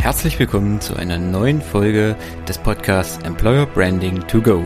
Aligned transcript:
Herzlich 0.00 0.38
willkommen 0.38 0.80
zu 0.80 0.96
einer 0.96 1.18
neuen 1.18 1.60
Folge 1.60 2.16
des 2.48 2.56
Podcasts 2.56 3.22
Employer 3.22 3.66
Branding 3.66 4.26
to 4.28 4.40
Go, 4.40 4.64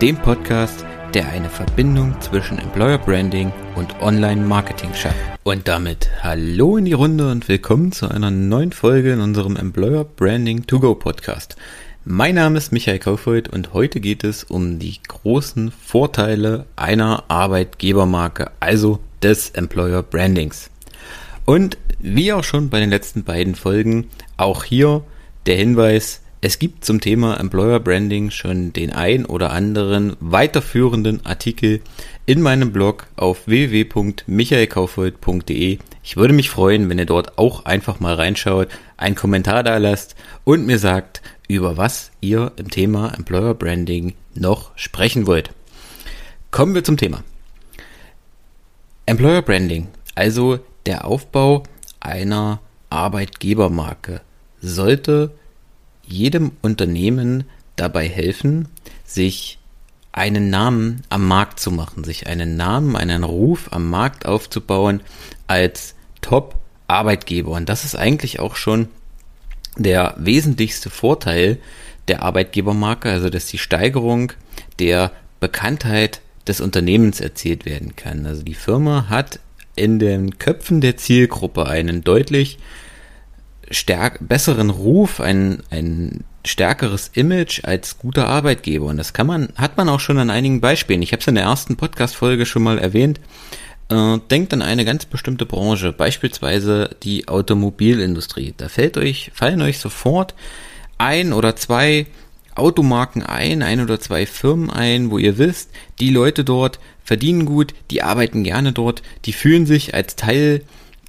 dem 0.00 0.16
Podcast, 0.16 0.84
der 1.14 1.28
eine 1.28 1.48
Verbindung 1.48 2.20
zwischen 2.20 2.58
Employer 2.58 2.98
Branding 2.98 3.52
und 3.76 4.02
Online-Marketing 4.02 4.92
schafft. 4.92 5.14
Und 5.44 5.68
damit 5.68 6.10
hallo 6.24 6.78
in 6.78 6.84
die 6.84 6.94
Runde 6.94 7.30
und 7.30 7.48
willkommen 7.48 7.92
zu 7.92 8.08
einer 8.08 8.32
neuen 8.32 8.72
Folge 8.72 9.12
in 9.12 9.20
unserem 9.20 9.56
Employer 9.56 10.04
Branding 10.04 10.66
to 10.66 10.80
Go 10.80 10.96
Podcast. 10.96 11.54
Mein 12.04 12.34
Name 12.34 12.58
ist 12.58 12.72
Michael 12.72 12.98
Kaufhold 12.98 13.48
und 13.50 13.72
heute 13.74 14.00
geht 14.00 14.24
es 14.24 14.42
um 14.42 14.80
die 14.80 14.98
großen 15.06 15.70
Vorteile 15.70 16.66
einer 16.74 17.22
Arbeitgebermarke, 17.28 18.50
also 18.58 18.98
des 19.22 19.50
Employer 19.50 20.02
Brandings. 20.02 20.72
Und 21.44 21.76
wie 21.98 22.32
auch 22.32 22.44
schon 22.44 22.70
bei 22.70 22.80
den 22.80 22.90
letzten 22.90 23.24
beiden 23.24 23.54
Folgen, 23.54 24.08
auch 24.36 24.64
hier 24.64 25.04
der 25.46 25.56
Hinweis, 25.56 26.22
es 26.44 26.58
gibt 26.58 26.84
zum 26.84 27.00
Thema 27.00 27.38
Employer 27.38 27.78
Branding 27.78 28.32
schon 28.32 28.72
den 28.72 28.92
ein 28.92 29.26
oder 29.26 29.52
anderen 29.52 30.16
weiterführenden 30.18 31.24
Artikel 31.24 31.80
in 32.26 32.42
meinem 32.42 32.72
Blog 32.72 33.06
auf 33.14 33.46
www.michaelkaufhold.de. 33.46 35.78
Ich 36.02 36.16
würde 36.16 36.34
mich 36.34 36.50
freuen, 36.50 36.88
wenn 36.88 36.98
ihr 36.98 37.06
dort 37.06 37.38
auch 37.38 37.64
einfach 37.64 38.00
mal 38.00 38.14
reinschaut, 38.14 38.66
einen 38.96 39.14
Kommentar 39.14 39.62
da 39.62 39.76
lasst 39.76 40.16
und 40.42 40.66
mir 40.66 40.80
sagt, 40.80 41.22
über 41.46 41.76
was 41.76 42.10
ihr 42.20 42.50
im 42.56 42.70
Thema 42.70 43.14
Employer 43.16 43.54
Branding 43.54 44.14
noch 44.34 44.76
sprechen 44.76 45.28
wollt. 45.28 45.50
Kommen 46.50 46.74
wir 46.74 46.82
zum 46.82 46.96
Thema. 46.96 47.22
Employer 49.06 49.42
Branding, 49.42 49.86
also 50.16 50.58
der 50.86 51.04
Aufbau 51.04 51.62
einer 52.00 52.60
Arbeitgebermarke 52.90 54.20
sollte 54.60 55.32
jedem 56.04 56.52
Unternehmen 56.62 57.44
dabei 57.76 58.08
helfen, 58.08 58.68
sich 59.04 59.58
einen 60.12 60.50
Namen 60.50 61.02
am 61.08 61.26
Markt 61.26 61.58
zu 61.58 61.70
machen, 61.70 62.04
sich 62.04 62.26
einen 62.26 62.56
Namen, 62.56 62.96
einen 62.96 63.24
Ruf 63.24 63.68
am 63.72 63.88
Markt 63.88 64.26
aufzubauen 64.26 65.00
als 65.46 65.94
Top-Arbeitgeber. 66.20 67.52
Und 67.52 67.68
das 67.68 67.84
ist 67.84 67.96
eigentlich 67.96 68.40
auch 68.40 68.56
schon 68.56 68.88
der 69.76 70.14
wesentlichste 70.18 70.90
Vorteil 70.90 71.58
der 72.08 72.22
Arbeitgebermarke, 72.22 73.10
also 73.10 73.30
dass 73.30 73.46
die 73.46 73.58
Steigerung 73.58 74.32
der 74.78 75.12
Bekanntheit 75.40 76.20
des 76.46 76.60
Unternehmens 76.60 77.20
erzielt 77.20 77.64
werden 77.64 77.96
kann. 77.96 78.26
Also 78.26 78.42
die 78.42 78.54
Firma 78.54 79.08
hat 79.08 79.38
in 79.74 79.98
den 79.98 80.38
Köpfen 80.38 80.80
der 80.80 80.96
Zielgruppe 80.96 81.66
einen 81.66 82.04
deutlich 82.04 82.58
stärk 83.70 84.18
besseren 84.20 84.70
Ruf, 84.70 85.20
ein, 85.20 85.62
ein 85.70 86.24
stärkeres 86.44 87.10
Image 87.14 87.64
als 87.64 87.98
guter 87.98 88.28
Arbeitgeber. 88.28 88.86
Und 88.86 88.96
das 88.96 89.12
kann 89.12 89.26
man, 89.26 89.48
hat 89.56 89.76
man 89.76 89.88
auch 89.88 90.00
schon 90.00 90.18
an 90.18 90.30
einigen 90.30 90.60
Beispielen. 90.60 91.02
Ich 91.02 91.12
habe 91.12 91.20
es 91.20 91.26
in 91.28 91.34
der 91.34 91.44
ersten 91.44 91.76
Podcast-Folge 91.76 92.46
schon 92.46 92.62
mal 92.62 92.78
erwähnt. 92.78 93.20
Äh, 93.88 94.18
denkt 94.30 94.52
an 94.52 94.62
eine 94.62 94.84
ganz 94.84 95.06
bestimmte 95.06 95.46
Branche, 95.46 95.92
beispielsweise 95.92 96.96
die 97.02 97.28
Automobilindustrie. 97.28 98.54
Da 98.56 98.68
fällt 98.68 98.96
euch, 98.96 99.30
fallen 99.34 99.62
euch 99.62 99.78
sofort 99.78 100.34
ein 100.98 101.32
oder 101.32 101.56
zwei 101.56 102.06
Automarken 102.54 103.22
ein, 103.22 103.62
ein 103.62 103.80
oder 103.80 104.00
zwei 104.00 104.26
Firmen 104.26 104.70
ein, 104.70 105.10
wo 105.10 105.18
ihr 105.18 105.38
wisst, 105.38 105.70
die 106.00 106.10
Leute 106.10 106.44
dort 106.44 106.78
verdienen 107.04 107.46
gut, 107.46 107.74
die 107.90 108.02
arbeiten 108.02 108.44
gerne 108.44 108.72
dort, 108.72 109.02
die 109.24 109.32
fühlen 109.32 109.66
sich 109.66 109.94
als 109.94 110.16
Teil 110.16 110.62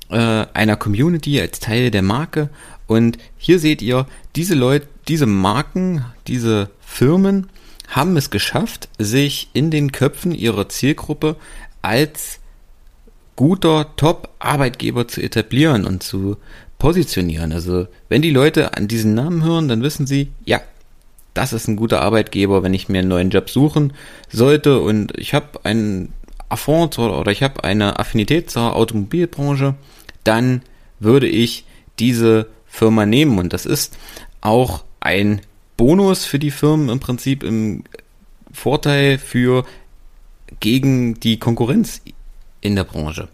äh, 0.09 0.45
einer 0.53 0.75
Community, 0.75 1.39
als 1.39 1.59
Teil 1.59 1.91
der 1.91 2.01
Marke. 2.01 2.49
Und 2.87 3.17
hier 3.37 3.59
seht 3.59 3.81
ihr, 3.81 4.07
diese 4.35 4.55
Leute, 4.55 4.87
diese 5.07 5.25
Marken, 5.25 6.05
diese 6.27 6.69
Firmen 6.79 7.49
haben 7.87 8.17
es 8.17 8.29
geschafft, 8.29 8.89
sich 8.97 9.49
in 9.53 9.69
den 9.69 9.91
Köpfen 9.91 10.33
ihrer 10.33 10.69
Zielgruppe 10.69 11.35
als 11.81 12.39
guter 13.35 13.95
Top-Arbeitgeber 13.95 15.07
zu 15.07 15.21
etablieren 15.21 15.85
und 15.85 16.03
zu 16.03 16.37
positionieren. 16.77 17.51
Also 17.51 17.87
wenn 18.09 18.21
die 18.21 18.29
Leute 18.29 18.75
an 18.75 18.87
diesen 18.87 19.13
Namen 19.13 19.43
hören, 19.43 19.67
dann 19.67 19.83
wissen 19.83 20.05
sie, 20.05 20.31
ja, 20.45 20.61
das 21.33 21.53
ist 21.53 21.67
ein 21.67 21.75
guter 21.75 22.01
Arbeitgeber, 22.01 22.63
wenn 22.63 22.73
ich 22.73 22.89
mir 22.89 22.99
einen 22.99 23.09
neuen 23.09 23.29
Job 23.29 23.49
suchen 23.49 23.93
sollte. 24.29 24.79
Und 24.79 25.17
ich 25.17 25.33
habe 25.33 25.63
einen 25.63 26.13
Affront 26.49 26.99
oder, 26.99 27.31
ich 27.31 27.43
habe 27.43 27.63
eine 27.63 27.99
Affinität 27.99 28.49
zur 28.49 28.75
Automobilbranche, 28.75 29.75
dann 30.23 30.61
würde 30.99 31.27
ich 31.27 31.65
diese 31.99 32.47
Firma 32.67 33.05
nehmen. 33.05 33.39
Und 33.39 33.53
das 33.53 33.65
ist 33.65 33.97
auch 34.41 34.83
ein 34.99 35.41
Bonus 35.77 36.25
für 36.25 36.39
die 36.39 36.51
Firmen 36.51 36.89
im 36.89 36.99
Prinzip 36.99 37.43
im 37.43 37.83
Vorteil 38.51 39.17
für 39.17 39.65
gegen 40.59 41.19
die 41.19 41.39
Konkurrenz 41.39 42.01
in 42.61 42.75
der 42.75 42.83
Branche. 42.83 43.27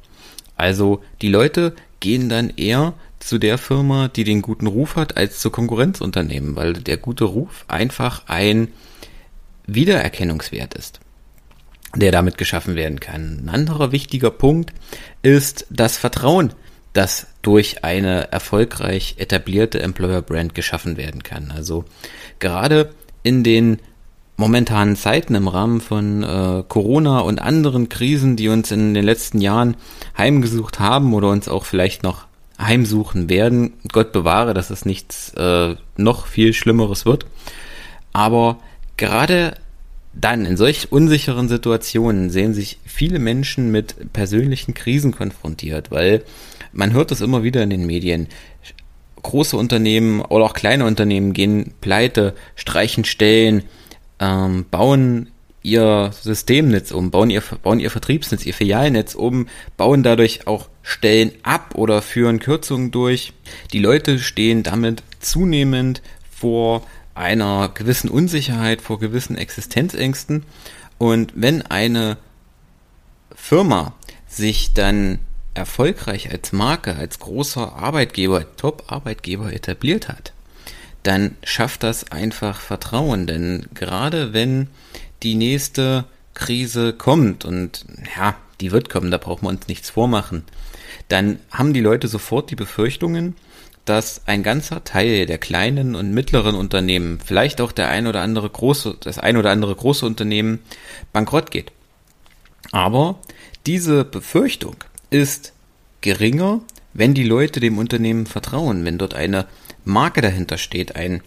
Also 0.55 1.03
die 1.21 1.29
Leute 1.29 1.73
gehen 1.99 2.29
dann 2.29 2.49
eher 2.55 2.93
zu 3.19 3.37
der 3.37 3.57
Firma, 3.57 4.07
die 4.07 4.23
den 4.23 4.41
guten 4.41 4.67
Ruf 4.67 4.95
hat, 4.95 5.17
als 5.17 5.39
zu 5.39 5.49
Konkurrenzunternehmen, 5.49 6.55
weil 6.55 6.73
der 6.73 6.97
gute 6.97 7.25
Ruf 7.25 7.65
einfach 7.67 8.23
ein 8.27 8.69
Wiedererkennungswert 9.67 10.73
ist, 10.73 10.99
der 11.95 12.11
damit 12.11 12.37
geschaffen 12.37 12.75
werden 12.75 12.99
kann. 12.99 13.41
Ein 13.43 13.49
anderer 13.49 13.91
wichtiger 13.91 14.31
Punkt 14.31 14.73
ist 15.21 15.67
das 15.69 15.97
Vertrauen, 15.97 16.53
das 16.93 17.27
durch 17.41 17.83
eine 17.83 18.31
erfolgreich 18.31 19.15
etablierte 19.17 19.81
Employer 19.81 20.21
Brand 20.21 20.55
geschaffen 20.55 20.97
werden 20.97 21.23
kann. 21.23 21.51
Also 21.51 21.85
gerade 22.39 22.93
in 23.21 23.43
den 23.43 23.79
momentanen 24.37 24.95
Zeiten 24.95 25.35
im 25.35 25.49
Rahmen 25.49 25.81
von 25.81 26.23
äh, 26.23 26.63
Corona 26.67 27.19
und 27.19 27.39
anderen 27.39 27.89
Krisen, 27.89 28.37
die 28.37 28.47
uns 28.47 28.71
in 28.71 28.93
den 28.93 29.03
letzten 29.03 29.41
Jahren 29.41 29.75
heimgesucht 30.17 30.79
haben 30.79 31.13
oder 31.13 31.29
uns 31.29 31.49
auch 31.49 31.65
vielleicht 31.65 32.03
noch 32.03 32.28
heimsuchen 32.59 33.29
werden. 33.29 33.73
Gott 33.91 34.11
bewahre, 34.11 34.53
dass 34.53 34.69
es 34.69 34.85
nichts 34.85 35.33
äh, 35.35 35.75
noch 35.97 36.27
viel 36.27 36.53
Schlimmeres 36.53 37.05
wird. 37.05 37.25
Aber 38.11 38.59
gerade 38.97 39.55
dann 40.13 40.45
in 40.45 40.57
solch 40.57 40.91
unsicheren 40.91 41.47
Situationen 41.47 42.29
sehen 42.29 42.53
sich 42.53 42.79
viele 42.85 43.19
Menschen 43.19 43.71
mit 43.71 44.11
persönlichen 44.11 44.73
Krisen 44.73 45.11
konfrontiert, 45.11 45.91
weil 45.91 46.23
man 46.73 46.93
hört 46.93 47.11
das 47.11 47.21
immer 47.21 47.43
wieder 47.43 47.63
in 47.63 47.69
den 47.69 47.85
Medien. 47.85 48.27
Große 49.21 49.55
Unternehmen 49.55 50.21
oder 50.21 50.45
auch 50.45 50.53
kleine 50.53 50.85
Unternehmen 50.85 51.33
gehen 51.33 51.73
pleite, 51.81 52.33
streichen 52.55 53.05
Stellen, 53.05 53.63
ähm, 54.19 54.65
bauen 54.69 55.29
ihr 55.61 56.11
Systemnetz 56.21 56.91
um, 56.91 57.11
bauen 57.11 57.29
ihr, 57.29 57.43
bauen 57.63 57.79
ihr 57.79 57.91
Vertriebsnetz, 57.91 58.45
ihr 58.45 58.53
Filialnetz 58.53 59.15
um, 59.15 59.47
bauen 59.77 60.03
dadurch 60.03 60.47
auch 60.47 60.69
Stellen 60.89 61.31
ab 61.43 61.75
oder 61.75 62.01
führen 62.01 62.39
Kürzungen 62.39 62.89
durch. 62.89 63.33
Die 63.73 63.79
Leute 63.79 64.17
stehen 64.17 64.63
damit 64.63 65.03
zunehmend 65.19 66.01
vor 66.31 66.83
einer 67.13 67.69
gewissen 67.69 68.09
Unsicherheit, 68.09 68.81
vor 68.81 68.99
gewissen 68.99 69.37
Existenzängsten. 69.37 70.43
Und 70.97 71.33
wenn 71.35 71.61
eine 71.61 72.17
Firma 73.35 73.93
sich 74.27 74.73
dann 74.73 75.19
erfolgreich 75.53 76.31
als 76.31 76.53
Marke, 76.53 76.95
als 76.95 77.19
großer 77.19 77.73
Arbeitgeber, 77.75 78.55
Top-Arbeitgeber 78.55 79.53
etabliert 79.53 80.07
hat, 80.07 80.33
dann 81.03 81.35
schafft 81.43 81.83
das 81.83 82.11
einfach 82.11 82.59
Vertrauen. 82.61 83.27
Denn 83.27 83.67
gerade 83.75 84.33
wenn 84.33 84.69
die 85.21 85.35
nächste 85.35 86.05
Krise 86.33 86.93
kommt 86.93 87.45
und 87.45 87.85
ja, 88.17 88.35
die 88.59 88.71
wird 88.71 88.89
kommen, 88.89 89.11
da 89.11 89.19
brauchen 89.19 89.45
wir 89.45 89.49
uns 89.49 89.67
nichts 89.67 89.91
vormachen, 89.91 90.45
dann 91.07 91.39
haben 91.51 91.73
die 91.73 91.81
Leute 91.81 92.07
sofort 92.07 92.51
die 92.51 92.55
Befürchtungen, 92.55 93.35
dass 93.85 94.21
ein 94.27 94.43
ganzer 94.43 94.83
Teil 94.83 95.25
der 95.25 95.39
kleinen 95.39 95.95
und 95.95 96.13
mittleren 96.13 96.55
Unternehmen, 96.55 97.19
vielleicht 97.23 97.59
auch 97.59 97.71
der 97.71 97.89
ein 97.89 98.07
oder 98.07 98.21
andere 98.21 98.49
große, 98.49 98.97
das 98.99 99.17
ein 99.17 99.37
oder 99.37 99.51
andere 99.51 99.75
große 99.75 100.05
Unternehmen 100.05 100.59
bankrott 101.11 101.49
geht. 101.49 101.71
Aber 102.71 103.19
diese 103.65 104.05
Befürchtung 104.05 104.75
ist 105.09 105.53
geringer, 106.01 106.61
wenn 106.93 107.13
die 107.13 107.23
Leute 107.23 107.59
dem 107.59 107.77
Unternehmen 107.77 108.25
vertrauen, 108.25 108.85
wenn 108.85 108.97
dort 108.97 109.15
eine 109.15 109.47
Marke 109.85 110.21
dahinter 110.21 110.57
steht, 110.57 110.95
ein 110.95 111.21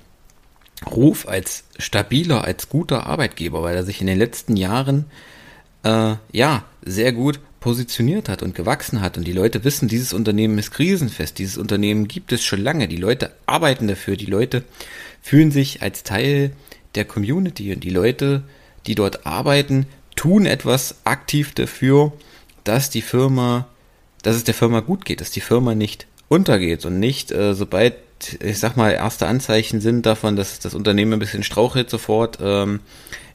Ruf 0.88 1.28
als 1.28 1.64
stabiler, 1.78 2.44
als 2.44 2.68
guter 2.68 3.06
Arbeitgeber, 3.06 3.62
weil 3.62 3.76
er 3.76 3.84
sich 3.84 4.00
in 4.00 4.06
den 4.06 4.18
letzten 4.18 4.56
Jahren 4.56 5.06
äh, 5.84 6.14
ja 6.32 6.64
sehr 6.82 7.12
gut 7.12 7.40
positioniert 7.62 8.28
hat 8.28 8.42
und 8.42 8.54
gewachsen 8.54 9.00
hat. 9.00 9.16
Und 9.16 9.26
die 9.26 9.32
Leute 9.32 9.64
wissen, 9.64 9.88
dieses 9.88 10.12
Unternehmen 10.12 10.58
ist 10.58 10.72
krisenfest, 10.72 11.38
dieses 11.38 11.56
Unternehmen 11.56 12.08
gibt 12.08 12.32
es 12.32 12.44
schon 12.44 12.60
lange, 12.60 12.88
die 12.88 12.98
Leute 12.98 13.32
arbeiten 13.46 13.88
dafür, 13.88 14.16
die 14.16 14.26
Leute 14.26 14.64
fühlen 15.22 15.50
sich 15.50 15.80
als 15.80 16.02
Teil 16.02 16.52
der 16.94 17.06
Community. 17.06 17.72
Und 17.72 17.82
die 17.84 17.90
Leute, 17.90 18.42
die 18.86 18.94
dort 18.94 19.24
arbeiten, 19.24 19.86
tun 20.16 20.44
etwas 20.44 20.96
aktiv 21.04 21.54
dafür, 21.54 22.12
dass 22.64 22.90
die 22.90 23.02
Firma, 23.02 23.68
dass 24.22 24.36
es 24.36 24.44
der 24.44 24.54
Firma 24.54 24.80
gut 24.80 25.06
geht, 25.06 25.22
dass 25.22 25.30
die 25.30 25.40
Firma 25.40 25.74
nicht 25.74 26.06
untergeht 26.28 26.84
und 26.84 26.98
nicht, 26.98 27.30
äh, 27.30 27.54
sobald 27.54 27.94
ich 28.42 28.58
sag 28.58 28.76
mal, 28.76 28.92
erste 28.92 29.26
Anzeichen 29.26 29.80
sind 29.80 30.06
davon, 30.06 30.36
dass 30.36 30.58
das 30.58 30.74
Unternehmen 30.74 31.14
ein 31.14 31.18
bisschen 31.18 31.42
strauchelt 31.42 31.90
sofort, 31.90 32.38
ähm, 32.42 32.80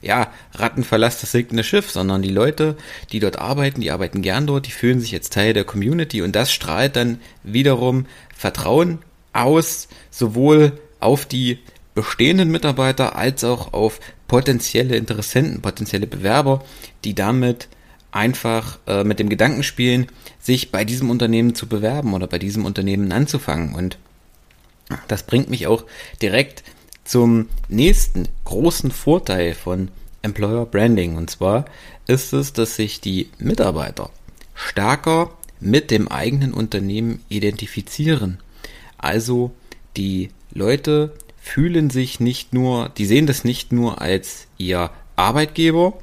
ja, 0.00 0.30
Ratten 0.54 0.84
verlasst 0.84 1.22
das 1.22 1.32
sinkende 1.32 1.64
Schiff, 1.64 1.90
sondern 1.90 2.22
die 2.22 2.30
Leute, 2.30 2.76
die 3.10 3.20
dort 3.20 3.38
arbeiten, 3.38 3.80
die 3.80 3.90
arbeiten 3.90 4.22
gern 4.22 4.46
dort, 4.46 4.66
die 4.66 4.70
fühlen 4.70 5.00
sich 5.00 5.10
jetzt 5.10 5.32
Teil 5.32 5.52
der 5.52 5.64
Community 5.64 6.22
und 6.22 6.36
das 6.36 6.52
strahlt 6.52 6.96
dann 6.96 7.20
wiederum 7.42 8.06
Vertrauen 8.34 9.00
aus, 9.32 9.88
sowohl 10.10 10.78
auf 11.00 11.26
die 11.26 11.58
bestehenden 11.94 12.50
Mitarbeiter 12.50 13.16
als 13.16 13.42
auch 13.42 13.72
auf 13.72 14.00
potenzielle 14.28 14.96
Interessenten, 14.96 15.62
potenzielle 15.62 16.06
Bewerber, 16.06 16.64
die 17.04 17.14
damit 17.14 17.68
einfach 18.10 18.78
äh, 18.86 19.04
mit 19.04 19.18
dem 19.18 19.28
Gedanken 19.28 19.62
spielen, 19.62 20.06
sich 20.38 20.70
bei 20.70 20.84
diesem 20.84 21.10
Unternehmen 21.10 21.54
zu 21.54 21.66
bewerben 21.66 22.14
oder 22.14 22.26
bei 22.26 22.38
diesem 22.38 22.64
Unternehmen 22.64 23.12
anzufangen. 23.12 23.74
Und 23.74 23.98
das 25.08 25.22
bringt 25.22 25.50
mich 25.50 25.66
auch 25.66 25.84
direkt 26.22 26.62
zum 27.04 27.48
nächsten 27.68 28.28
großen 28.44 28.90
Vorteil 28.90 29.54
von 29.54 29.90
Employer 30.22 30.66
Branding. 30.66 31.16
Und 31.16 31.30
zwar 31.30 31.64
ist 32.06 32.32
es, 32.32 32.52
dass 32.52 32.76
sich 32.76 33.00
die 33.00 33.30
Mitarbeiter 33.38 34.10
stärker 34.54 35.30
mit 35.60 35.90
dem 35.90 36.08
eigenen 36.08 36.52
Unternehmen 36.52 37.24
identifizieren. 37.28 38.38
Also 38.98 39.52
die 39.96 40.30
Leute 40.52 41.14
fühlen 41.40 41.90
sich 41.90 42.20
nicht 42.20 42.52
nur, 42.52 42.90
die 42.90 43.06
sehen 43.06 43.26
das 43.26 43.44
nicht 43.44 43.72
nur 43.72 44.00
als 44.00 44.46
ihr 44.58 44.90
Arbeitgeber, 45.16 45.94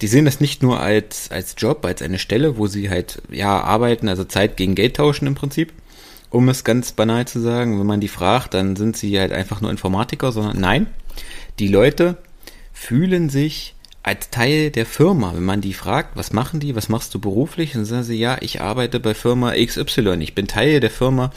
die 0.00 0.06
sehen 0.06 0.24
das 0.24 0.40
nicht 0.40 0.62
nur 0.62 0.80
als, 0.80 1.30
als 1.30 1.54
Job, 1.58 1.84
als 1.84 2.02
eine 2.02 2.18
Stelle, 2.18 2.56
wo 2.56 2.66
sie 2.66 2.90
halt, 2.90 3.22
ja, 3.30 3.60
arbeiten, 3.60 4.08
also 4.08 4.24
Zeit 4.24 4.56
gegen 4.56 4.74
Geld 4.74 4.96
tauschen 4.96 5.26
im 5.26 5.34
Prinzip, 5.34 5.72
um 6.30 6.48
es 6.48 6.64
ganz 6.64 6.92
banal 6.92 7.26
zu 7.26 7.40
sagen. 7.40 7.78
Wenn 7.78 7.86
man 7.86 8.00
die 8.00 8.08
fragt, 8.08 8.54
dann 8.54 8.76
sind 8.76 8.96
sie 8.96 9.18
halt 9.18 9.32
einfach 9.32 9.60
nur 9.60 9.70
Informatiker, 9.70 10.32
sondern 10.32 10.60
nein, 10.60 10.86
die 11.58 11.68
Leute 11.68 12.16
fühlen 12.72 13.28
sich 13.28 13.74
als 14.02 14.30
Teil 14.30 14.70
der 14.70 14.86
Firma. 14.86 15.34
Wenn 15.34 15.44
man 15.44 15.60
die 15.60 15.74
fragt, 15.74 16.16
was 16.16 16.32
machen 16.32 16.60
die, 16.60 16.74
was 16.74 16.88
machst 16.88 17.14
du 17.14 17.18
beruflich, 17.18 17.72
dann 17.72 17.84
sagen 17.84 18.04
sie, 18.04 18.18
ja, 18.18 18.38
ich 18.40 18.60
arbeite 18.60 19.00
bei 19.00 19.14
Firma 19.14 19.52
XY, 19.52 20.18
ich 20.20 20.34
bin 20.34 20.46
Teil 20.46 20.80
der 20.80 20.90
Firma 20.90 21.32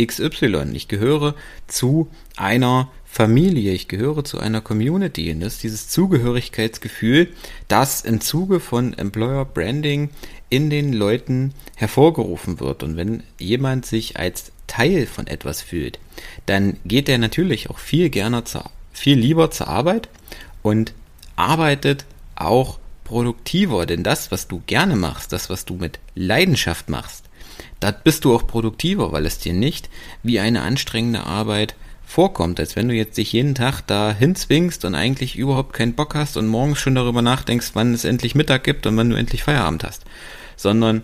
XY, 0.00 0.70
ich 0.72 0.88
gehöre 0.88 1.34
zu 1.66 2.08
einer 2.36 2.90
Familie, 3.12 3.72
ich 3.72 3.88
gehöre 3.88 4.22
zu 4.24 4.38
einer 4.38 4.60
Community. 4.60 5.32
Und 5.32 5.40
das 5.40 5.54
ist 5.54 5.62
dieses 5.64 5.88
Zugehörigkeitsgefühl, 5.88 7.28
das 7.66 8.02
im 8.02 8.20
Zuge 8.20 8.60
von 8.60 8.94
Employer 8.94 9.44
Branding 9.44 10.10
in 10.48 10.70
den 10.70 10.92
Leuten 10.92 11.52
hervorgerufen 11.74 12.60
wird. 12.60 12.84
Und 12.84 12.96
wenn 12.96 13.24
jemand 13.38 13.84
sich 13.84 14.16
als 14.16 14.52
Teil 14.68 15.06
von 15.06 15.26
etwas 15.26 15.60
fühlt, 15.60 15.98
dann 16.46 16.76
geht 16.84 17.08
er 17.08 17.18
natürlich 17.18 17.68
auch 17.68 17.80
viel 17.80 18.10
gerne 18.10 18.44
zur, 18.44 18.70
viel 18.92 19.18
lieber 19.18 19.50
zur 19.50 19.66
Arbeit 19.66 20.08
und 20.62 20.94
arbeitet 21.34 22.04
auch 22.36 22.78
produktiver, 23.02 23.86
denn 23.86 24.04
das, 24.04 24.30
was 24.30 24.46
du 24.46 24.62
gerne 24.66 24.94
machst, 24.94 25.32
das, 25.32 25.50
was 25.50 25.64
du 25.64 25.74
mit 25.74 25.98
Leidenschaft 26.14 26.88
machst, 26.88 27.24
da 27.80 27.90
bist 27.90 28.24
du 28.24 28.34
auch 28.34 28.46
produktiver, 28.46 29.10
weil 29.10 29.26
es 29.26 29.38
dir 29.38 29.52
nicht 29.52 29.90
wie 30.22 30.38
eine 30.38 30.62
anstrengende 30.62 31.24
Arbeit 31.24 31.74
vorkommt, 32.10 32.58
als 32.58 32.74
wenn 32.74 32.88
du 32.88 32.94
jetzt 32.94 33.16
dich 33.18 33.32
jeden 33.32 33.54
Tag 33.54 33.82
da 33.86 34.12
hinzwingst 34.12 34.84
und 34.84 34.96
eigentlich 34.96 35.38
überhaupt 35.38 35.72
keinen 35.72 35.94
Bock 35.94 36.16
hast 36.16 36.36
und 36.36 36.48
morgens 36.48 36.78
schon 36.78 36.96
darüber 36.96 37.22
nachdenkst, 37.22 37.70
wann 37.74 37.94
es 37.94 38.04
endlich 38.04 38.34
Mittag 38.34 38.64
gibt 38.64 38.86
und 38.86 38.96
wann 38.96 39.10
du 39.10 39.16
endlich 39.16 39.44
Feierabend 39.44 39.84
hast. 39.84 40.02
Sondern 40.56 41.02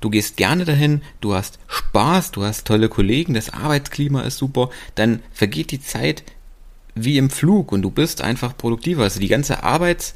du 0.00 0.08
gehst 0.08 0.36
gerne 0.36 0.64
dahin, 0.64 1.02
du 1.20 1.34
hast 1.34 1.58
Spaß, 1.66 2.30
du 2.30 2.44
hast 2.44 2.64
tolle 2.64 2.88
Kollegen, 2.88 3.34
das 3.34 3.52
Arbeitsklima 3.52 4.22
ist 4.22 4.38
super, 4.38 4.70
dann 4.94 5.20
vergeht 5.32 5.72
die 5.72 5.80
Zeit 5.80 6.22
wie 6.94 7.18
im 7.18 7.28
Flug 7.28 7.72
und 7.72 7.82
du 7.82 7.90
bist 7.90 8.22
einfach 8.22 8.56
produktiver. 8.56 9.02
Also 9.02 9.18
die 9.18 9.28
ganze 9.28 9.64
Arbeits- 9.64 10.14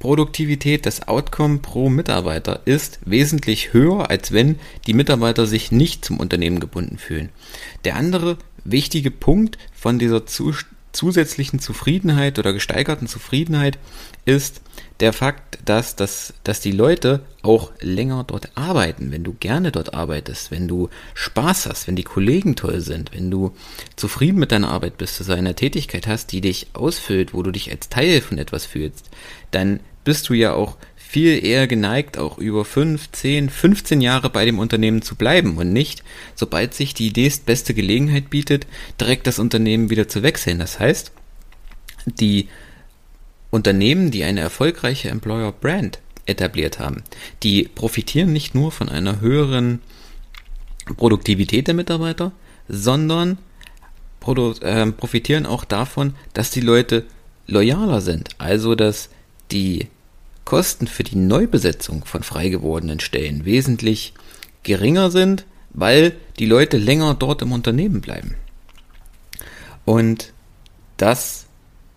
Produktivität, 0.00 0.86
das 0.86 1.06
Outcome 1.08 1.58
pro 1.58 1.90
Mitarbeiter 1.90 2.62
ist 2.64 3.00
wesentlich 3.04 3.74
höher, 3.74 4.08
als 4.08 4.32
wenn 4.32 4.58
die 4.86 4.94
Mitarbeiter 4.94 5.46
sich 5.46 5.70
nicht 5.72 6.06
zum 6.06 6.18
Unternehmen 6.18 6.58
gebunden 6.58 6.96
fühlen. 6.96 7.28
Der 7.84 7.96
andere 7.96 8.38
wichtige 8.64 9.10
Punkt 9.10 9.58
von 9.72 9.98
dieser 9.98 10.24
zusätzlichen 10.92 11.60
Zufriedenheit 11.60 12.38
oder 12.38 12.52
gesteigerten 12.52 13.06
Zufriedenheit 13.06 13.78
ist 14.24 14.60
der 15.00 15.12
Fakt, 15.12 15.58
dass, 15.64 15.96
dass, 15.96 16.34
dass 16.44 16.60
die 16.60 16.72
Leute 16.72 17.22
auch 17.42 17.72
länger 17.80 18.24
dort 18.24 18.50
arbeiten, 18.54 19.10
wenn 19.12 19.24
du 19.24 19.34
gerne 19.38 19.72
dort 19.72 19.94
arbeitest, 19.94 20.50
wenn 20.50 20.68
du 20.68 20.90
Spaß 21.14 21.66
hast, 21.66 21.88
wenn 21.88 21.96
die 21.96 22.02
Kollegen 22.02 22.54
toll 22.54 22.80
sind, 22.80 23.12
wenn 23.14 23.30
du 23.30 23.52
zufrieden 23.96 24.38
mit 24.38 24.52
deiner 24.52 24.70
Arbeit 24.70 24.98
bist, 24.98 25.18
dass 25.18 25.28
du 25.28 25.34
eine 25.34 25.54
Tätigkeit 25.54 26.06
hast, 26.06 26.32
die 26.32 26.42
dich 26.42 26.68
ausfüllt, 26.74 27.32
wo 27.32 27.42
du 27.42 27.50
dich 27.50 27.70
als 27.70 27.88
Teil 27.88 28.20
von 28.20 28.38
etwas 28.38 28.66
fühlst, 28.66 29.10
dann 29.50 29.80
bist 30.04 30.28
du 30.28 30.34
ja 30.34 30.52
auch 30.52 30.76
viel 31.10 31.44
eher 31.44 31.66
geneigt, 31.66 32.18
auch 32.18 32.38
über 32.38 32.64
5, 32.64 33.10
10, 33.10 33.50
15 33.50 34.00
Jahre 34.00 34.30
bei 34.30 34.44
dem 34.44 34.60
Unternehmen 34.60 35.02
zu 35.02 35.16
bleiben 35.16 35.56
und 35.56 35.72
nicht, 35.72 36.04
sobald 36.36 36.72
sich 36.72 36.94
die 36.94 37.10
beste 37.10 37.74
Gelegenheit 37.74 38.30
bietet, 38.30 38.68
direkt 39.00 39.26
das 39.26 39.40
Unternehmen 39.40 39.90
wieder 39.90 40.06
zu 40.06 40.22
wechseln. 40.22 40.60
Das 40.60 40.78
heißt, 40.78 41.10
die 42.06 42.46
Unternehmen, 43.50 44.12
die 44.12 44.22
eine 44.22 44.38
erfolgreiche 44.38 45.08
Employer 45.08 45.50
Brand 45.50 45.98
etabliert 46.26 46.78
haben, 46.78 47.02
die 47.42 47.64
profitieren 47.64 48.32
nicht 48.32 48.54
nur 48.54 48.70
von 48.70 48.88
einer 48.88 49.20
höheren 49.20 49.80
Produktivität 50.96 51.66
der 51.66 51.74
Mitarbeiter, 51.74 52.30
sondern 52.68 53.38
äh, 54.60 54.86
profitieren 54.92 55.44
auch 55.44 55.64
davon, 55.64 56.14
dass 56.34 56.52
die 56.52 56.60
Leute 56.60 57.04
loyaler 57.48 58.00
sind. 58.00 58.28
Also, 58.38 58.76
dass 58.76 59.10
die 59.50 59.88
Kosten 60.50 60.88
für 60.88 61.04
die 61.04 61.14
Neubesetzung 61.14 62.04
von 62.04 62.24
frei 62.24 62.48
gewordenen 62.48 62.98
Stellen 62.98 63.44
wesentlich 63.44 64.14
geringer 64.64 65.12
sind, 65.12 65.46
weil 65.72 66.16
die 66.40 66.46
Leute 66.46 66.76
länger 66.76 67.14
dort 67.14 67.42
im 67.42 67.52
Unternehmen 67.52 68.00
bleiben. 68.00 68.34
Und 69.84 70.32
das 70.96 71.46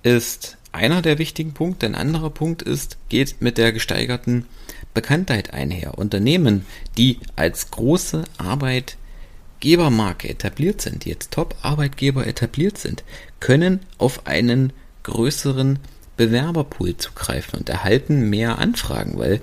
ist 0.04 0.58
einer 0.72 1.02
der 1.02 1.18
wichtigen 1.18 1.56
Punkte. 1.56 1.88
Ein 1.88 1.96
anderer 1.96 2.30
Punkt 2.30 2.62
ist, 2.62 3.00
geht 3.10 3.42
mit 3.42 3.58
der 3.58 3.72
gesteigerten 3.72 4.46
Bekanntheit 4.94 5.52
einher. 5.52 5.98
Unternehmen, 5.98 6.64
die 6.96 7.18
als 7.36 7.72
große 7.72 8.24
Arbeitgebermarke 8.38 10.30
etabliert 10.30 10.80
sind, 10.80 11.06
die 11.06 11.10
jetzt 11.10 11.32
Top-Arbeitgeber 11.32 12.28
etabliert 12.28 12.78
sind, 12.78 13.04
können 13.40 13.80
auf 13.98 14.28
einen 14.28 14.74
größeren 15.02 15.80
Bewerberpool 16.18 16.98
zugreifen 16.98 17.60
und 17.60 17.70
erhalten 17.70 18.30
mehr 18.30 18.60
Anfragen, 18.60 19.18
weil 19.18 19.42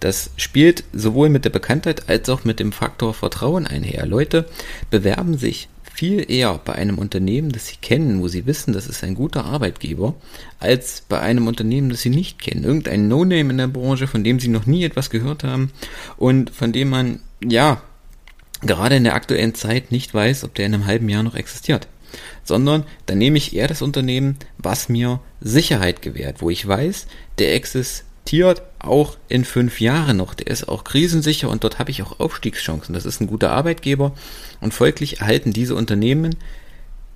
das 0.00 0.30
spielt 0.36 0.84
sowohl 0.92 1.28
mit 1.28 1.44
der 1.44 1.50
Bekanntheit 1.50 2.08
als 2.08 2.28
auch 2.28 2.44
mit 2.44 2.60
dem 2.60 2.72
Faktor 2.72 3.14
Vertrauen 3.14 3.66
einher. 3.66 4.06
Leute 4.06 4.46
bewerben 4.90 5.38
sich 5.38 5.68
viel 5.92 6.30
eher 6.30 6.58
bei 6.64 6.74
einem 6.74 6.98
Unternehmen, 6.98 7.52
das 7.52 7.66
sie 7.66 7.76
kennen, 7.76 8.22
wo 8.22 8.28
sie 8.28 8.46
wissen, 8.46 8.72
das 8.72 8.86
ist 8.86 9.04
ein 9.04 9.14
guter 9.14 9.44
Arbeitgeber, 9.44 10.14
als 10.58 11.02
bei 11.08 11.20
einem 11.20 11.46
Unternehmen, 11.46 11.90
das 11.90 12.00
sie 12.00 12.10
nicht 12.10 12.40
kennen. 12.40 12.64
Irgendein 12.64 13.08
No-Name 13.08 13.50
in 13.50 13.58
der 13.58 13.66
Branche, 13.66 14.06
von 14.06 14.24
dem 14.24 14.40
sie 14.40 14.48
noch 14.48 14.64
nie 14.64 14.84
etwas 14.84 15.10
gehört 15.10 15.44
haben 15.44 15.72
und 16.16 16.50
von 16.50 16.72
dem 16.72 16.88
man, 16.88 17.20
ja, 17.44 17.82
gerade 18.62 18.96
in 18.96 19.04
der 19.04 19.14
aktuellen 19.14 19.54
Zeit 19.54 19.92
nicht 19.92 20.14
weiß, 20.14 20.44
ob 20.44 20.54
der 20.54 20.66
in 20.66 20.74
einem 20.74 20.86
halben 20.86 21.08
Jahr 21.08 21.22
noch 21.22 21.34
existiert 21.34 21.86
sondern 22.44 22.84
dann 23.06 23.18
nehme 23.18 23.38
ich 23.38 23.54
eher 23.54 23.68
das 23.68 23.82
Unternehmen, 23.82 24.36
was 24.58 24.88
mir 24.88 25.20
Sicherheit 25.40 26.02
gewährt, 26.02 26.42
wo 26.42 26.50
ich 26.50 26.66
weiß, 26.66 27.06
der 27.38 27.54
existiert 27.54 28.62
auch 28.78 29.16
in 29.28 29.44
fünf 29.44 29.80
Jahren 29.80 30.16
noch, 30.18 30.34
der 30.34 30.48
ist 30.48 30.68
auch 30.68 30.84
krisensicher 30.84 31.48
und 31.48 31.64
dort 31.64 31.78
habe 31.78 31.90
ich 31.90 32.02
auch 32.02 32.20
Aufstiegschancen. 32.20 32.94
Das 32.94 33.04
ist 33.04 33.20
ein 33.20 33.26
guter 33.26 33.52
Arbeitgeber 33.52 34.12
und 34.60 34.74
folglich 34.74 35.20
erhalten 35.20 35.52
diese 35.52 35.74
Unternehmen 35.74 36.36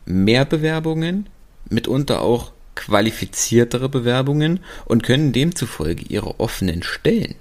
mehr 0.06 0.44
Bewerbungen, 0.44 1.28
mitunter 1.68 2.20
auch 2.20 2.52
qualifiziertere 2.74 3.88
Bewerbungen 3.88 4.60
und 4.84 5.02
können 5.02 5.32
demzufolge 5.32 6.04
ihre 6.08 6.40
offenen 6.40 6.82
Stellen 6.82 7.36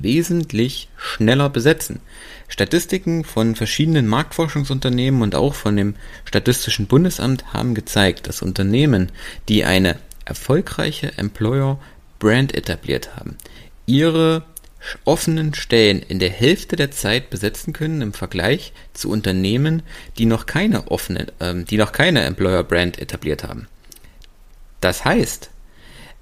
wesentlich 0.00 0.88
schneller 0.96 1.48
besetzen. 1.50 2.00
Statistiken 2.48 3.24
von 3.24 3.54
verschiedenen 3.54 4.06
Marktforschungsunternehmen 4.06 5.22
und 5.22 5.34
auch 5.34 5.54
von 5.54 5.76
dem 5.76 5.94
Statistischen 6.24 6.86
Bundesamt 6.86 7.52
haben 7.52 7.74
gezeigt, 7.74 8.26
dass 8.26 8.42
Unternehmen, 8.42 9.10
die 9.48 9.64
eine 9.64 9.96
erfolgreiche 10.24 11.16
Employer 11.18 11.78
Brand 12.18 12.54
etabliert 12.54 13.16
haben, 13.16 13.36
ihre 13.86 14.44
offenen 15.04 15.54
Stellen 15.54 16.02
in 16.02 16.18
der 16.18 16.30
Hälfte 16.30 16.76
der 16.76 16.90
Zeit 16.90 17.30
besetzen 17.30 17.72
können 17.72 18.02
im 18.02 18.12
Vergleich 18.12 18.72
zu 18.92 19.10
Unternehmen, 19.10 19.82
die 20.18 20.26
noch 20.26 20.46
keine 20.46 20.90
offene, 20.90 21.28
äh, 21.38 21.62
die 21.64 21.76
noch 21.76 21.92
keine 21.92 22.22
Employer 22.22 22.64
Brand 22.64 22.98
etabliert 22.98 23.44
haben. 23.44 23.68
Das 24.80 25.04
heißt, 25.04 25.50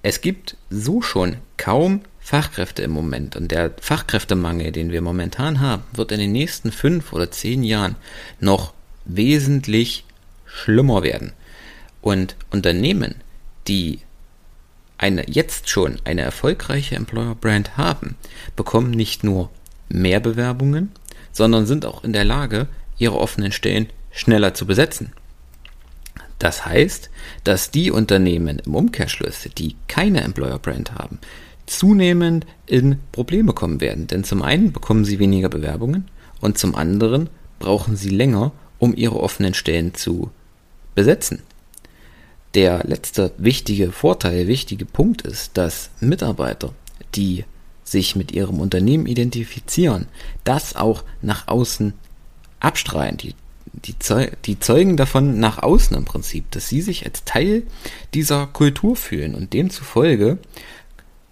es 0.02 0.20
gibt 0.20 0.56
so 0.70 1.02
schon 1.02 1.36
kaum 1.56 2.02
Fachkräfte 2.30 2.82
im 2.82 2.92
Moment 2.92 3.34
und 3.34 3.50
der 3.50 3.72
Fachkräftemangel, 3.80 4.70
den 4.70 4.92
wir 4.92 5.02
momentan 5.02 5.58
haben, 5.58 5.82
wird 5.92 6.12
in 6.12 6.20
den 6.20 6.30
nächsten 6.30 6.70
fünf 6.70 7.12
oder 7.12 7.32
zehn 7.32 7.64
Jahren 7.64 7.96
noch 8.38 8.72
wesentlich 9.04 10.04
schlimmer 10.46 11.02
werden. 11.02 11.32
Und 12.00 12.36
Unternehmen, 12.52 13.16
die 13.66 13.98
eine, 14.96 15.28
jetzt 15.28 15.70
schon 15.70 15.98
eine 16.04 16.20
erfolgreiche 16.20 16.94
Employer 16.94 17.34
Brand 17.34 17.76
haben, 17.76 18.14
bekommen 18.54 18.92
nicht 18.92 19.24
nur 19.24 19.50
mehr 19.88 20.20
Bewerbungen, 20.20 20.92
sondern 21.32 21.66
sind 21.66 21.84
auch 21.84 22.04
in 22.04 22.12
der 22.12 22.24
Lage, 22.24 22.68
ihre 22.96 23.18
offenen 23.18 23.50
Stellen 23.50 23.88
schneller 24.12 24.54
zu 24.54 24.66
besetzen. 24.66 25.12
Das 26.38 26.64
heißt, 26.64 27.10
dass 27.42 27.72
die 27.72 27.90
Unternehmen 27.90 28.60
im 28.60 28.76
Umkehrschluss, 28.76 29.48
die 29.58 29.74
keine 29.88 30.20
Employer 30.20 30.60
Brand 30.60 30.92
haben, 30.94 31.18
zunehmend 31.70 32.46
in 32.66 32.98
Probleme 33.12 33.52
kommen 33.52 33.80
werden. 33.80 34.06
Denn 34.06 34.24
zum 34.24 34.42
einen 34.42 34.72
bekommen 34.72 35.04
sie 35.04 35.18
weniger 35.18 35.48
Bewerbungen 35.48 36.08
und 36.40 36.58
zum 36.58 36.74
anderen 36.74 37.30
brauchen 37.58 37.96
sie 37.96 38.10
länger, 38.10 38.52
um 38.78 38.94
ihre 38.94 39.20
offenen 39.20 39.54
Stellen 39.54 39.94
zu 39.94 40.30
besetzen. 40.94 41.42
Der 42.54 42.82
letzte 42.84 43.32
wichtige 43.38 43.92
Vorteil, 43.92 44.48
wichtige 44.48 44.84
Punkt 44.84 45.22
ist, 45.22 45.56
dass 45.56 45.90
Mitarbeiter, 46.00 46.74
die 47.14 47.44
sich 47.84 48.16
mit 48.16 48.32
ihrem 48.32 48.58
Unternehmen 48.60 49.06
identifizieren, 49.06 50.06
das 50.42 50.74
auch 50.74 51.04
nach 51.22 51.46
außen 51.46 51.92
abstrahlen. 52.58 53.16
Die, 53.18 53.34
die, 53.72 53.94
die 54.44 54.58
zeugen 54.58 54.96
davon 54.96 55.38
nach 55.38 55.62
außen 55.62 55.96
im 55.96 56.04
Prinzip, 56.04 56.50
dass 56.50 56.68
sie 56.68 56.82
sich 56.82 57.04
als 57.06 57.24
Teil 57.24 57.62
dieser 58.14 58.46
Kultur 58.48 58.96
fühlen 58.96 59.34
und 59.34 59.52
demzufolge 59.52 60.38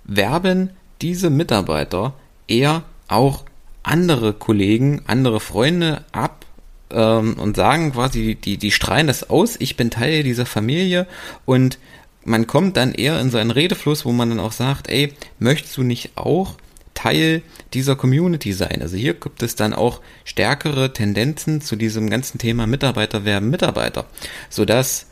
werben 0.09 0.71
diese 1.01 1.31
Mitarbeiter 1.31 2.15
eher 2.49 2.83
auch 3.07 3.45
andere 3.85 4.33
Kollegen, 4.33 5.03
andere 5.07 5.39
Freunde 5.39 6.05
ab 6.11 6.45
ähm, 6.91 7.35
und 7.35 7.57
sagen 7.57 7.93
quasi, 7.93 8.35
die, 8.35 8.57
die 8.57 8.73
strahlen 8.73 9.07
das 9.07 9.31
aus, 9.31 9.57
ich 9.61 9.77
bin 9.77 9.91
Teil 9.91 10.25
dieser 10.25 10.47
Familie 10.47 11.07
und 11.45 11.79
man 12.25 12.47
kommt 12.47 12.77
dann 12.77 12.93
eher 12.93 13.21
in 13.21 13.31
so 13.31 13.39
einen 13.39 13.51
Redefluss, 13.51 14.05
wo 14.05 14.13
man 14.13 14.31
dann 14.31 14.41
auch 14.41 14.53
sagt, 14.53 14.89
ey, 14.89 15.15
möchtest 15.39 15.77
du 15.77 15.83
nicht 15.83 16.13
auch 16.17 16.57
Teil 16.95 17.43
dieser 17.73 17.97
Community 17.97 18.53
sein? 18.53 18.83
Also 18.83 18.97
hier 18.97 19.15
gibt 19.15 19.43
es 19.43 19.55
dann 19.55 19.73
auch 19.73 20.01
stärkere 20.25 20.93
Tendenzen 20.93 21.61
zu 21.61 21.77
diesem 21.77 22.11
ganzen 22.11 22.39
Thema 22.39 22.67
Mitarbeiter 22.67 23.25
werben 23.25 23.51
Mitarbeiter, 23.51 24.07
sodass 24.51 25.07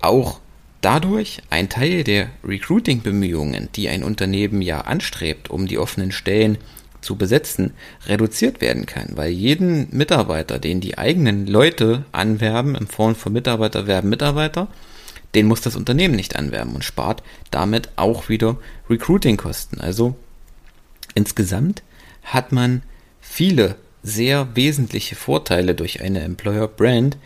auch 0.00 0.40
dadurch 0.86 1.42
ein 1.50 1.68
Teil 1.68 2.04
der 2.04 2.28
Recruiting-Bemühungen, 2.44 3.70
die 3.74 3.88
ein 3.88 4.04
Unternehmen 4.04 4.62
ja 4.62 4.82
anstrebt, 4.82 5.50
um 5.50 5.66
die 5.66 5.78
offenen 5.78 6.12
Stellen 6.12 6.58
zu 7.00 7.16
besetzen, 7.16 7.72
reduziert 8.06 8.60
werden 8.60 8.86
kann, 8.86 9.16
weil 9.16 9.32
jeden 9.32 9.88
Mitarbeiter, 9.90 10.60
den 10.60 10.80
die 10.80 10.96
eigenen 10.96 11.48
Leute 11.48 12.04
anwerben, 12.12 12.76
in 12.76 12.86
Form 12.86 13.16
von 13.16 13.32
Mitarbeiter 13.32 13.88
werben 13.88 14.10
Mitarbeiter, 14.10 14.68
den 15.34 15.46
muss 15.46 15.60
das 15.60 15.74
Unternehmen 15.74 16.14
nicht 16.14 16.36
anwerben 16.36 16.76
und 16.76 16.84
spart 16.84 17.24
damit 17.50 17.88
auch 17.96 18.28
wieder 18.28 18.56
Recruiting-Kosten. 18.88 19.80
Also 19.80 20.14
insgesamt 21.16 21.82
hat 22.22 22.52
man 22.52 22.82
viele 23.20 23.74
sehr 24.04 24.54
wesentliche 24.54 25.16
Vorteile 25.16 25.74
durch 25.74 26.00
eine 26.00 26.20
Employer 26.20 26.68
Brand, 26.68 27.16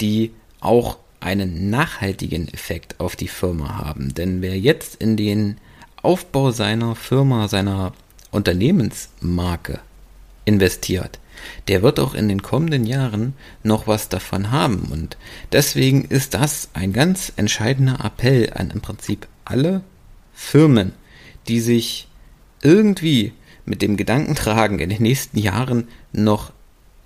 die 0.00 0.32
auch 0.60 0.96
einen 1.20 1.70
nachhaltigen 1.70 2.48
Effekt 2.48 2.98
auf 2.98 3.16
die 3.16 3.28
Firma 3.28 3.78
haben. 3.78 4.14
Denn 4.14 4.42
wer 4.42 4.58
jetzt 4.58 4.96
in 4.96 5.16
den 5.16 5.58
Aufbau 6.02 6.50
seiner 6.50 6.96
Firma, 6.96 7.48
seiner 7.48 7.92
Unternehmensmarke 8.30 9.80
investiert, 10.44 11.18
der 11.68 11.82
wird 11.82 12.00
auch 12.00 12.14
in 12.14 12.28
den 12.28 12.42
kommenden 12.42 12.84
Jahren 12.84 13.34
noch 13.62 13.86
was 13.86 14.08
davon 14.08 14.50
haben. 14.50 14.88
Und 14.90 15.16
deswegen 15.52 16.04
ist 16.04 16.34
das 16.34 16.70
ein 16.74 16.92
ganz 16.92 17.32
entscheidender 17.36 18.04
Appell 18.04 18.52
an 18.54 18.70
im 18.70 18.80
Prinzip 18.80 19.26
alle 19.44 19.82
Firmen, 20.32 20.92
die 21.48 21.60
sich 21.60 22.08
irgendwie 22.62 23.32
mit 23.64 23.82
dem 23.82 23.96
Gedanken 23.96 24.34
tragen, 24.34 24.78
in 24.78 24.90
den 24.90 25.02
nächsten 25.02 25.38
Jahren 25.38 25.88
noch 26.12 26.52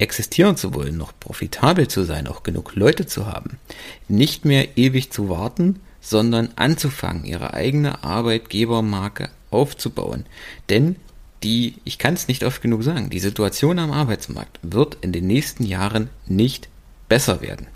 existieren 0.04 0.56
zu 0.56 0.74
wollen, 0.74 0.96
noch 0.96 1.12
profitabel 1.18 1.88
zu 1.88 2.04
sein, 2.04 2.28
auch 2.28 2.42
genug 2.42 2.76
Leute 2.76 3.06
zu 3.06 3.26
haben, 3.26 3.58
nicht 4.06 4.44
mehr 4.44 4.76
ewig 4.76 5.10
zu 5.10 5.28
warten, 5.28 5.80
sondern 6.00 6.50
anzufangen, 6.56 7.24
ihre 7.24 7.54
eigene 7.54 8.04
Arbeitgebermarke 8.04 9.30
aufzubauen. 9.50 10.26
Denn 10.68 10.96
die, 11.42 11.76
ich 11.84 11.98
kann 11.98 12.14
es 12.14 12.28
nicht 12.28 12.44
oft 12.44 12.62
genug 12.62 12.82
sagen, 12.82 13.10
die 13.10 13.18
Situation 13.18 13.78
am 13.78 13.90
Arbeitsmarkt 13.90 14.58
wird 14.62 14.98
in 15.00 15.12
den 15.12 15.26
nächsten 15.26 15.64
Jahren 15.64 16.10
nicht 16.26 16.68
besser 17.08 17.40
werden. 17.40 17.66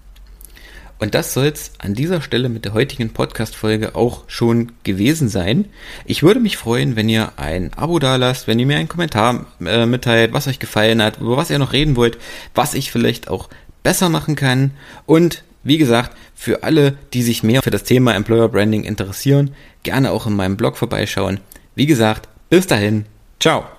Und 0.98 1.14
das 1.14 1.32
soll 1.32 1.46
es 1.46 1.72
an 1.78 1.94
dieser 1.94 2.20
Stelle 2.20 2.48
mit 2.48 2.64
der 2.64 2.72
heutigen 2.72 3.10
Podcast-Folge 3.10 3.94
auch 3.94 4.24
schon 4.26 4.72
gewesen 4.82 5.28
sein. 5.28 5.66
Ich 6.06 6.22
würde 6.22 6.40
mich 6.40 6.56
freuen, 6.56 6.96
wenn 6.96 7.08
ihr 7.08 7.32
ein 7.36 7.72
Abo 7.74 7.98
dalasst, 7.98 8.48
wenn 8.48 8.58
ihr 8.58 8.66
mir 8.66 8.78
einen 8.78 8.88
Kommentar 8.88 9.46
äh, 9.64 9.86
mitteilt, 9.86 10.32
was 10.32 10.48
euch 10.48 10.58
gefallen 10.58 11.02
hat, 11.02 11.20
über 11.20 11.36
was 11.36 11.50
ihr 11.50 11.58
noch 11.58 11.72
reden 11.72 11.94
wollt, 11.94 12.18
was 12.54 12.74
ich 12.74 12.90
vielleicht 12.90 13.28
auch 13.28 13.48
besser 13.82 14.08
machen 14.08 14.34
kann. 14.34 14.72
Und 15.06 15.44
wie 15.62 15.78
gesagt, 15.78 16.16
für 16.34 16.62
alle, 16.64 16.96
die 17.12 17.22
sich 17.22 17.42
mehr 17.42 17.62
für 17.62 17.70
das 17.70 17.84
Thema 17.84 18.14
Employer 18.14 18.48
Branding 18.48 18.84
interessieren, 18.84 19.54
gerne 19.84 20.10
auch 20.10 20.26
in 20.26 20.34
meinem 20.34 20.56
Blog 20.56 20.76
vorbeischauen. 20.76 21.40
Wie 21.76 21.86
gesagt, 21.86 22.28
bis 22.50 22.66
dahin, 22.66 23.04
Ciao! 23.40 23.77